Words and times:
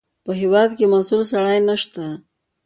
په 0.25 0.31
هېواد 0.41 0.69
کې 0.77 0.85
مسوول 0.93 1.23
سړی 1.31 1.59
نشته. 1.69 2.05